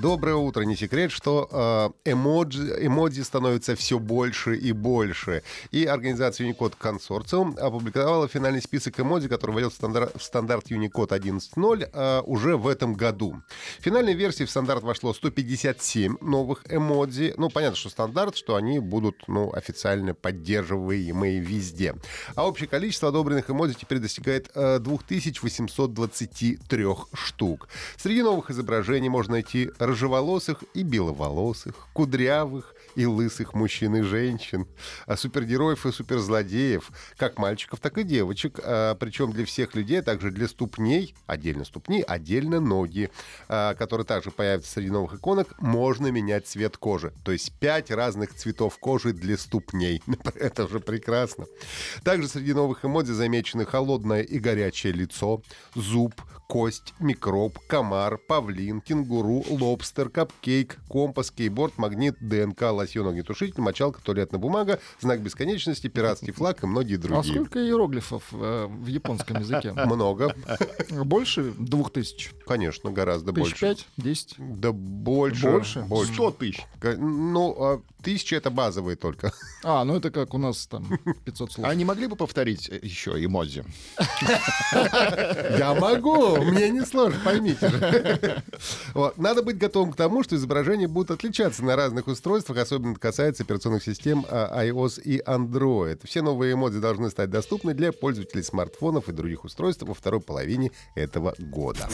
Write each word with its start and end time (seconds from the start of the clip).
Доброе 0.00 0.34
утро. 0.34 0.62
Не 0.62 0.76
секрет, 0.76 1.10
что 1.10 1.94
э, 2.04 2.10
эмоджи, 2.10 2.86
эмодзи 2.86 3.22
становится 3.22 3.74
все 3.74 3.98
больше 3.98 4.56
и 4.56 4.72
больше. 4.72 5.42
И 5.70 5.86
организация 5.86 6.46
Unicode 6.46 6.74
Консорциум 6.78 7.56
опубликовала 7.58 8.28
финальный 8.28 8.60
список 8.60 9.00
эмодзи, 9.00 9.28
который 9.28 9.52
войдет 9.52 9.72
в 9.72 9.76
стандарт, 9.76 10.12
в 10.14 10.22
стандарт 10.22 10.70
Unicode 10.70 11.08
11.0 11.08 11.90
э, 11.90 12.22
уже 12.26 12.56
в 12.56 12.68
этом 12.68 12.94
году. 12.94 13.36
В 13.78 13.82
финальной 13.82 14.14
версии 14.14 14.44
в 14.44 14.50
стандарт 14.50 14.82
вошло 14.82 15.14
157 15.14 16.18
новых 16.20 16.64
эмодзи. 16.68 17.34
Ну, 17.38 17.48
понятно, 17.48 17.76
что 17.76 17.88
стандарт, 17.88 18.36
что 18.36 18.56
они 18.56 18.80
будут 18.80 19.24
ну, 19.26 19.52
официально 19.54 20.12
поддерживаемые 20.12 21.40
везде. 21.40 21.94
А 22.34 22.46
общее 22.46 22.68
количество 22.68 23.08
одобренных 23.08 23.48
эмодзи 23.48 23.76
теперь 23.80 24.00
достигает 24.00 24.50
э, 24.54 24.80
2823 24.80 26.86
штук. 27.14 27.68
Среди 27.96 28.22
новых 28.22 28.50
изображений 28.50 29.08
можно 29.08 29.32
найти 29.32 29.70
рыжеволосых 29.78 30.64
и 30.74 30.82
беловолосых, 30.82 31.88
кудрявых 31.92 32.74
и 32.94 33.06
лысых 33.06 33.54
мужчин 33.54 33.96
и 33.96 34.02
женщин, 34.02 34.66
а 35.06 35.16
супергероев 35.16 35.86
и 35.86 35.92
суперзлодеев, 35.92 36.90
как 37.16 37.38
мальчиков, 37.38 37.80
так 37.80 37.96
и 37.98 38.02
девочек, 38.02 38.58
а, 38.62 38.94
причем 38.96 39.32
для 39.32 39.44
всех 39.44 39.74
людей, 39.74 40.00
а 40.00 40.02
также 40.02 40.30
для 40.30 40.48
ступней, 40.48 41.14
отдельно 41.26 41.64
ступни, 41.64 42.04
отдельно 42.06 42.60
ноги, 42.60 43.10
а, 43.48 43.74
которые 43.74 44.04
также 44.06 44.30
появятся 44.30 44.72
среди 44.72 44.90
новых 44.90 45.14
иконок, 45.14 45.60
можно 45.60 46.08
менять 46.08 46.46
цвет 46.46 46.76
кожи. 46.76 47.12
То 47.24 47.32
есть 47.32 47.52
пять 47.60 47.90
разных 47.90 48.34
цветов 48.34 48.78
кожи 48.78 49.12
для 49.12 49.38
ступней. 49.38 50.02
Это 50.34 50.64
уже 50.64 50.80
прекрасно. 50.80 51.46
Также 52.02 52.28
среди 52.28 52.52
новых 52.52 52.84
эмодзи 52.84 53.12
замечены 53.12 53.64
холодное 53.64 54.22
и 54.22 54.38
горячее 54.38 54.92
лицо, 54.92 55.42
зуб, 55.74 56.14
кость, 56.52 56.94
микроб, 56.98 57.58
комар, 57.66 58.16
павлин, 58.16 58.80
кенгуру, 58.80 59.44
лобстер, 59.50 60.08
капкейк, 60.08 60.78
компас, 60.88 61.30
кейборд, 61.30 61.76
магнит, 61.76 62.16
ДНК, 62.20 62.62
лосьон, 62.72 63.08
огнетушитель, 63.08 63.60
мочалка, 63.60 64.00
туалетная 64.02 64.40
бумага, 64.40 64.80
знак 64.98 65.20
бесконечности, 65.20 65.88
пиратский 65.88 66.32
флаг 66.32 66.62
и 66.64 66.66
многие 66.66 66.94
А 66.96 66.98
другие. 67.00 67.34
сколько 67.34 67.58
иероглифов 67.62 68.24
э, 68.32 68.66
в 68.66 68.86
японском 68.86 69.40
языке? 69.40 69.72
Много. 69.76 70.34
Больше 70.90 71.52
двух 71.58 71.92
тысяч? 71.92 72.30
Конечно, 72.46 72.90
гораздо 72.90 73.32
Тысяч 73.32 73.50
больше. 73.50 73.60
пять? 73.60 73.86
Десять? 73.98 74.34
Да 74.38 74.72
больше. 74.72 75.50
Больше? 75.50 75.80
Больше. 75.82 76.14
100 76.14 76.30
тысяч. 76.32 76.66
Ну, 76.82 77.54
а 77.62 77.82
тысяча 78.02 78.36
это 78.36 78.50
базовые 78.50 78.96
только. 78.96 79.32
А, 79.64 79.84
ну 79.84 79.96
это 79.96 80.10
как 80.12 80.34
у 80.34 80.38
нас 80.38 80.68
там 80.68 80.86
500 81.24 81.52
слов. 81.52 81.66
А 81.68 81.74
не 81.74 81.84
могли 81.84 82.06
бы 82.06 82.14
повторить 82.14 82.68
еще 82.68 83.22
эмодзи? 83.22 83.64
Я 85.58 85.74
могу, 85.78 86.37
мне 86.42 86.70
не 86.70 86.84
сложно, 86.84 87.20
поймите 87.24 87.68
же. 87.68 88.42
Вот. 88.94 89.18
Надо 89.18 89.42
быть 89.42 89.58
готовым 89.58 89.92
к 89.92 89.96
тому, 89.96 90.22
что 90.22 90.36
изображения 90.36 90.88
будут 90.88 91.10
отличаться 91.10 91.64
на 91.64 91.76
разных 91.76 92.06
устройствах, 92.06 92.58
особенно 92.58 92.92
это 92.92 93.00
касается 93.00 93.42
операционных 93.42 93.82
систем 93.82 94.24
а, 94.28 94.64
iOS 94.64 95.00
и 95.02 95.20
Android. 95.20 96.00
Все 96.04 96.22
новые 96.22 96.54
эмодзи 96.54 96.80
должны 96.80 97.10
стать 97.10 97.30
доступны 97.30 97.74
для 97.74 97.92
пользователей 97.92 98.42
смартфонов 98.42 99.08
и 99.08 99.12
других 99.12 99.44
устройств 99.44 99.82
во 99.82 99.94
второй 99.94 100.20
половине 100.20 100.72
этого 100.94 101.34
года. 101.38 101.88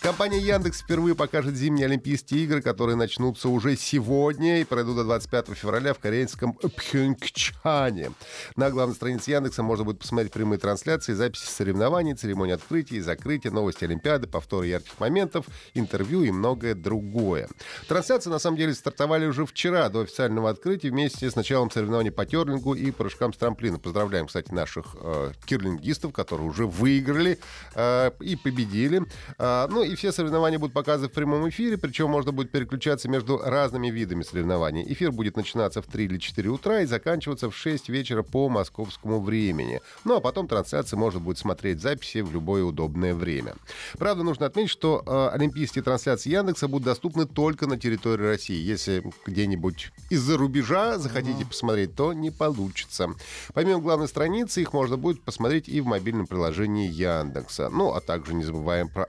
Компания 0.00 0.38
Яндекс 0.38 0.80
впервые 0.80 1.14
покажет 1.14 1.54
зимние 1.56 1.84
Олимпийские 1.84 2.44
игры, 2.44 2.62
которые 2.62 2.96
начнутся 2.96 3.50
уже 3.50 3.76
сегодня 3.76 4.62
и 4.62 4.64
пройдут 4.64 4.96
до 4.96 5.04
25 5.04 5.48
февраля 5.48 5.92
в 5.92 5.98
корейском 5.98 6.54
Пхенчхане. 6.54 8.12
На 8.56 8.70
главной 8.70 8.94
странице 8.94 9.32
Яндекса 9.32 9.62
можно 9.62 9.84
будет 9.84 9.98
посмотреть 9.98 10.32
прямые 10.32 10.58
трансляции, 10.58 11.12
записи 11.12 11.44
соревнований, 11.44 12.14
церемонии 12.14 12.54
открытия 12.54 12.96
и 12.96 13.00
закрытия, 13.00 13.50
новости 13.50 13.84
Олимпиады, 13.84 14.26
повторы 14.26 14.68
ярких 14.68 14.98
моментов, 14.98 15.44
интервью 15.74 16.22
и 16.22 16.30
многое 16.30 16.74
другое. 16.74 17.50
Трансляции, 17.86 18.30
на 18.30 18.38
самом 18.38 18.56
деле, 18.56 18.72
стартовали 18.72 19.26
уже 19.26 19.44
вчера 19.44 19.86
до 19.90 20.00
официального 20.00 20.48
открытия 20.48 20.88
вместе 20.88 21.30
с 21.30 21.36
началом 21.36 21.70
соревнований 21.70 22.10
по 22.10 22.24
терлингу 22.24 22.72
и 22.72 22.90
прыжкам 22.90 23.34
с 23.34 23.36
трамплина. 23.36 23.78
Поздравляем, 23.78 24.28
кстати, 24.28 24.50
наших 24.50 24.96
э, 24.98 25.32
кирлингистов, 25.44 26.14
которые 26.14 26.48
уже 26.48 26.64
выиграли 26.64 27.38
э, 27.74 28.10
и 28.20 28.36
победили. 28.36 29.02
А, 29.36 29.68
ну 29.68 29.89
и 29.90 29.96
все 29.96 30.12
соревнования 30.12 30.58
будут 30.58 30.72
показаны 30.72 31.08
в 31.08 31.12
прямом 31.12 31.48
эфире, 31.48 31.76
причем 31.76 32.10
можно 32.10 32.32
будет 32.32 32.50
переключаться 32.50 33.08
между 33.08 33.38
разными 33.38 33.90
видами 33.90 34.22
соревнований. 34.22 34.84
Эфир 34.92 35.10
будет 35.10 35.36
начинаться 35.36 35.82
в 35.82 35.86
3 35.86 36.04
или 36.04 36.18
4 36.18 36.48
утра 36.48 36.80
и 36.82 36.86
заканчиваться 36.86 37.50
в 37.50 37.56
6 37.56 37.88
вечера 37.88 38.22
по 38.22 38.48
московскому 38.48 39.20
времени. 39.20 39.80
Ну 40.04 40.16
а 40.16 40.20
потом 40.20 40.46
трансляции 40.46 40.96
можно 40.96 41.20
будет 41.20 41.38
смотреть 41.38 41.80
записи 41.80 42.18
в 42.18 42.32
любое 42.32 42.62
удобное 42.62 43.14
время. 43.14 43.54
Правда, 43.98 44.22
нужно 44.22 44.46
отметить, 44.46 44.70
что 44.70 45.02
э, 45.04 45.34
олимпийские 45.34 45.82
трансляции 45.82 46.30
Яндекса 46.30 46.68
будут 46.68 46.86
доступны 46.86 47.26
только 47.26 47.66
на 47.66 47.76
территории 47.76 48.26
России. 48.26 48.60
Если 48.60 49.02
где-нибудь 49.26 49.92
из-за 50.08 50.36
рубежа 50.36 50.98
захотите 50.98 51.44
посмотреть, 51.44 51.96
то 51.96 52.12
не 52.12 52.30
получится. 52.30 53.10
Помимо 53.54 53.80
главной 53.80 54.08
страницы, 54.08 54.62
их 54.62 54.72
можно 54.72 54.96
будет 54.96 55.22
посмотреть 55.22 55.68
и 55.68 55.80
в 55.80 55.86
мобильном 55.86 56.26
приложении 56.26 56.88
Яндекса. 56.88 57.68
Ну, 57.70 57.92
а 57.92 58.00
также 58.00 58.34
не 58.34 58.44
забываем 58.44 58.88
про 58.88 59.04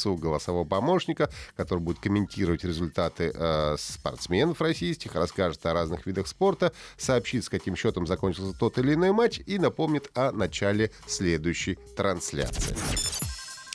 Алису, 0.00 0.16
голосового 0.16 0.64
помощника, 0.64 1.30
который 1.56 1.80
будет 1.80 1.98
комментировать 1.98 2.64
результаты 2.64 3.32
э, 3.34 3.76
спортсменов 3.78 4.60
российских, 4.60 5.14
расскажет 5.14 5.64
о 5.66 5.72
разных 5.72 6.06
видах 6.06 6.26
спорта, 6.26 6.72
сообщит, 6.96 7.44
с 7.44 7.48
каким 7.48 7.76
счетом 7.76 8.06
закончился 8.06 8.58
тот 8.58 8.78
или 8.78 8.94
иной 8.94 9.12
матч 9.12 9.40
и 9.46 9.58
напомнит 9.58 10.10
о 10.14 10.32
начале 10.32 10.90
следующей 11.06 11.78
трансляции. 11.96 13.29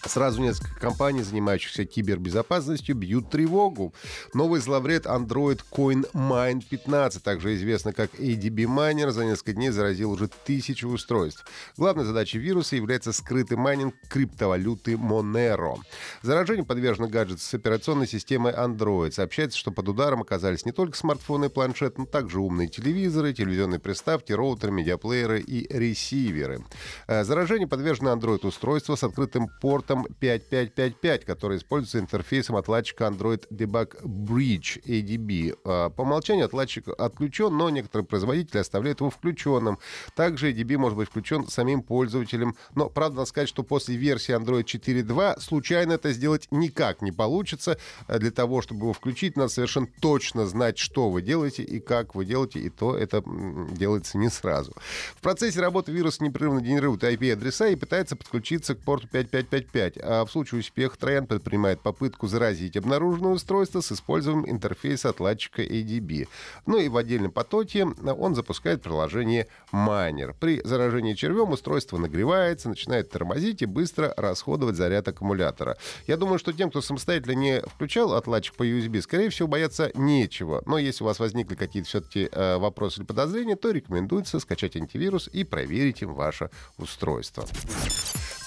Сразу 0.05 0.41
несколько 0.41 0.79
компаний, 0.79 1.23
занимающихся 1.23 1.85
кибербезопасностью, 1.85 2.95
бьют 2.95 3.29
тревогу. 3.31 3.93
Новый 4.33 4.61
зловред 4.61 5.05
Android 5.05 5.61
CoinMine 5.71 6.63
15, 6.69 7.23
также 7.23 7.55
известно 7.55 7.91
как 7.91 8.13
ADB 8.13 8.65
Miner, 8.65 9.09
за 9.11 9.25
несколько 9.25 9.53
дней 9.53 9.71
заразил 9.71 10.11
уже 10.11 10.27
тысячу 10.27 10.89
устройств. 10.89 11.45
Главной 11.75 12.05
задачей 12.05 12.37
вируса 12.37 12.75
является 12.75 13.13
скрытый 13.13 13.57
майнинг 13.57 13.95
криптовалюты 14.09 14.93
Monero. 14.93 15.77
Заражению 16.21 16.65
подвержены 16.65 17.07
гаджеты 17.07 17.41
с 17.41 17.53
операционной 17.53 18.07
системой 18.07 18.53
Android. 18.53 19.11
Сообщается, 19.11 19.57
что 19.57 19.71
под 19.71 19.89
ударом 19.89 20.21
оказались 20.21 20.65
не 20.65 20.71
только 20.71 20.95
смартфоны 20.97 21.45
и 21.45 21.49
планшет, 21.49 21.97
но 21.97 22.05
также 22.05 22.39
умные 22.39 22.67
телевизоры, 22.67 23.33
телевизионные 23.33 23.79
приставки, 23.79 24.33
роутеры, 24.33 24.71
медиаплееры 24.71 25.41
и 25.41 25.67
ресиверы. 25.75 26.63
Э, 27.07 27.23
Заражению 27.23 27.67
подвержены 27.67 28.09
Android-устройства 28.09 28.95
с 28.95 29.03
открытым 29.03 29.49
портом 29.61 29.94
5555, 30.03 31.25
который 31.25 31.57
используется 31.57 31.99
интерфейсом 31.99 32.55
отладчика 32.55 33.05
Android 33.05 33.47
Debug 33.49 34.01
Bridge 34.03 34.81
ADB. 34.85 35.57
Э, 35.63 35.89
По 35.89 36.01
умолчанию 36.01 36.45
отладчик 36.45 36.87
отключен, 36.97 37.55
но 37.55 37.69
некоторые 37.69 38.05
производители 38.05 38.59
оставляют 38.59 38.99
его 38.99 39.09
включенным. 39.09 39.79
Также 40.15 40.51
ADB 40.51 40.77
может 40.77 40.97
быть 40.97 41.09
включен 41.09 41.47
самим 41.47 41.81
пользователем. 41.81 42.55
Но, 42.73 42.89
правда, 42.89 43.17
надо 43.17 43.29
сказать, 43.29 43.49
что 43.49 43.63
после 43.63 43.95
версии 43.95 44.35
Android 44.35 44.63
4.2 44.63 45.39
случайно 45.39 45.93
это 45.93 46.11
сделать 46.11 46.47
никак 46.51 47.01
не 47.01 47.11
получится. 47.11 47.77
Э, 48.07 48.19
Для 48.19 48.31
того, 48.31 48.61
чтобы 48.61 48.81
его 48.81 48.93
включить, 48.93 49.37
надо 49.37 49.49
совершенно 49.49 49.87
точно 50.01 50.45
знать, 50.45 50.77
что 50.77 51.09
вы 51.09 51.21
делаете 51.21 51.63
и 51.63 51.79
как 51.79 52.15
вы 52.15 52.25
делаете, 52.25 52.59
и 52.59 52.69
то 52.69 52.95
это 52.95 53.23
делается 53.71 54.17
не 54.17 54.29
сразу. 54.29 54.73
В 55.15 55.21
процессе 55.21 55.59
работы 55.61 55.91
вирус 55.91 56.19
непрерывно 56.19 56.61
генерирует 56.61 57.03
IP-адреса 57.03 57.69
и 57.69 57.75
пытается 57.75 58.15
подключиться 58.15 58.75
к 58.75 58.79
порту 58.79 59.07
5555. 59.11 59.84
А 60.01 60.25
в 60.25 60.31
случае 60.31 60.61
успеха 60.61 60.97
Троян 60.97 61.27
предпринимает 61.27 61.81
попытку 61.81 62.27
заразить 62.27 62.77
обнаруженное 62.77 63.31
устройство 63.31 63.81
с 63.81 63.91
использованием 63.91 64.49
интерфейса 64.49 65.09
отладчика 65.09 65.61
ADB. 65.61 66.27
Ну 66.65 66.77
и 66.79 66.89
в 66.89 66.97
отдельном 66.97 67.31
потоке 67.31 67.85
он 67.85 68.35
запускает 68.35 68.81
приложение 68.81 69.47
Miner. 69.71 70.35
При 70.39 70.61
заражении 70.63 71.13
червем 71.13 71.51
устройство 71.51 71.97
нагревается, 71.97 72.69
начинает 72.69 73.09
тормозить 73.09 73.61
и 73.61 73.65
быстро 73.65 74.13
расходовать 74.17 74.75
заряд 74.75 75.07
аккумулятора. 75.07 75.77
Я 76.07 76.17
думаю, 76.17 76.39
что 76.39 76.53
тем, 76.53 76.69
кто 76.69 76.81
самостоятельно 76.81 77.33
не 77.33 77.61
включал 77.61 78.13
отладчик 78.13 78.55
по 78.55 78.63
USB, 78.63 79.01
скорее 79.01 79.29
всего, 79.29 79.47
бояться 79.47 79.91
нечего. 79.95 80.63
Но 80.65 80.77
если 80.77 81.03
у 81.03 81.07
вас 81.07 81.19
возникли 81.19 81.55
какие-то 81.55 81.89
все-таки 81.89 82.29
э, 82.31 82.57
вопросы 82.57 82.99
или 82.99 83.05
подозрения, 83.05 83.55
то 83.55 83.71
рекомендуется 83.71 84.39
скачать 84.39 84.75
антивирус 84.75 85.29
и 85.31 85.43
проверить 85.43 86.01
им 86.01 86.13
ваше 86.13 86.49
устройство. 86.77 87.45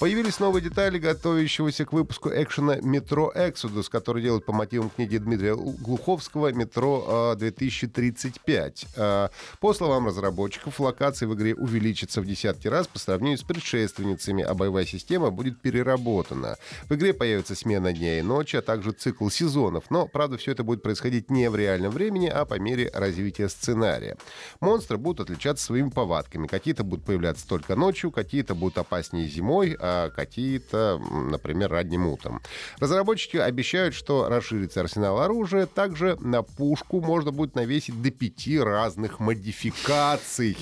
Появились 0.00 0.38
новые 0.38 0.62
детали 0.62 1.00
готовящегося 1.00 1.84
к 1.84 1.92
выпуску 1.92 2.30
экшена 2.30 2.76
«Метро 2.76 3.32
Exodus», 3.34 3.90
который 3.90 4.22
делают 4.22 4.44
по 4.44 4.52
мотивам 4.52 4.90
книги 4.90 5.18
Дмитрия 5.18 5.56
Глуховского 5.56 6.52
«Метро 6.52 7.34
2035». 7.36 8.86
А, 8.96 9.30
по 9.58 9.74
словам 9.74 10.06
разработчиков, 10.06 10.78
локации 10.78 11.26
в 11.26 11.34
игре 11.34 11.52
увеличатся 11.56 12.20
в 12.20 12.26
десятки 12.26 12.68
раз 12.68 12.86
по 12.86 13.00
сравнению 13.00 13.38
с 13.38 13.42
предшественницами, 13.42 14.44
а 14.44 14.54
боевая 14.54 14.86
система 14.86 15.32
будет 15.32 15.60
переработана. 15.60 16.58
В 16.88 16.94
игре 16.94 17.12
появится 17.12 17.56
смена 17.56 17.92
дня 17.92 18.20
и 18.20 18.22
ночи, 18.22 18.54
а 18.54 18.62
также 18.62 18.92
цикл 18.92 19.28
сезонов. 19.30 19.90
Но, 19.90 20.06
правда, 20.06 20.36
все 20.36 20.52
это 20.52 20.62
будет 20.62 20.80
происходить 20.80 21.28
не 21.28 21.50
в 21.50 21.56
реальном 21.56 21.90
времени, 21.90 22.28
а 22.28 22.44
по 22.44 22.56
мере 22.60 22.88
развития 22.94 23.48
сценария. 23.48 24.16
Монстры 24.60 24.96
будут 24.96 25.28
отличаться 25.28 25.64
своими 25.64 25.90
повадками. 25.90 26.46
Какие-то 26.46 26.84
будут 26.84 27.04
появляться 27.04 27.48
только 27.48 27.74
ночью, 27.74 28.12
какие-то 28.12 28.54
будут 28.54 28.78
опаснее 28.78 29.26
зимой, 29.26 29.76
а 29.80 29.87
какие-то, 30.14 30.98
например, 31.30 31.70
ранним 31.70 32.06
утром. 32.06 32.40
Разработчики 32.78 33.36
обещают, 33.36 33.94
что 33.94 34.28
расширится 34.28 34.80
арсенал 34.80 35.20
оружия. 35.20 35.66
Также 35.66 36.16
на 36.20 36.42
пушку 36.42 37.00
можно 37.00 37.30
будет 37.32 37.54
навесить 37.54 38.00
до 38.02 38.10
пяти 38.10 38.58
разных 38.60 39.20
модификаций. 39.20 40.56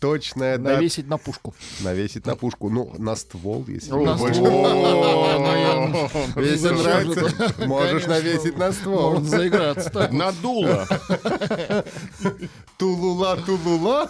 Точная 0.00 0.58
дата- 0.58 0.76
Навесить 0.76 1.08
на 1.08 1.18
пушку. 1.18 1.54
Навесить 1.80 2.26
на 2.26 2.36
пушку. 2.36 2.70
Ну, 2.70 2.92
на 2.98 3.16
ствол, 3.16 3.64
если 3.68 3.90
На 3.92 4.12
не 4.12 4.18
больше. 4.18 4.34
ствол. 4.34 4.66
Если 6.42 6.68
нравится, 6.70 7.66
можешь 7.66 8.06
навесить 8.06 8.56
на 8.58 8.72
ствол. 8.72 9.12
Можно 9.14 9.28
заиграться. 9.28 9.90
так. 9.90 10.12
Надуло. 10.12 10.86
Тулула, 12.78 13.36
тулула. 13.36 14.08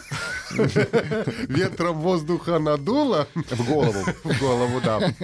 Ветром 1.48 1.98
воздуха 2.00 2.58
надуло. 2.58 3.26
В 3.34 3.68
голову. 3.68 4.04
В 4.24 4.40
голову, 4.40 4.80
да. 4.84 5.14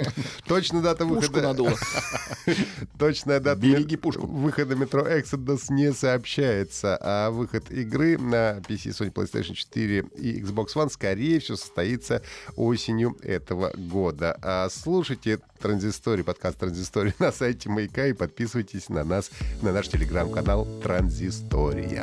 Точно 0.46 0.82
дата 0.82 1.04
Пушку 1.06 1.20
выхода... 1.20 1.42
надуло. 1.42 1.74
Точная 2.98 3.40
дата 3.40 3.60
Береги 3.60 3.96
пушку. 3.96 4.26
выхода 4.26 4.74
метро 4.74 5.02
Exodus 5.02 5.64
не 5.70 5.92
сообщается, 5.92 6.98
а 7.00 7.30
выход 7.30 7.70
игры 7.70 8.18
на 8.18 8.58
PC, 8.58 8.90
Sony 8.90 9.12
PlayStation 9.12 9.54
4 9.54 10.04
и 10.16 10.40
Xbox 10.40 10.74
One 10.74 10.90
скорее 10.90 11.40
всего 11.40 11.56
состоится 11.56 12.22
осенью 12.56 13.16
этого 13.22 13.72
года. 13.76 14.38
А 14.42 14.68
слушайте 14.70 15.40
Транзисторий, 15.60 16.24
подкаст 16.24 16.58
Транзисторий 16.58 17.14
на 17.18 17.30
сайте 17.32 17.68
Маяка 17.68 18.06
и 18.06 18.12
подписывайтесь 18.12 18.88
на 18.88 19.04
нас, 19.04 19.30
на 19.62 19.72
наш 19.72 19.88
телеграм-канал 19.88 20.66
Транзистория. 20.82 22.02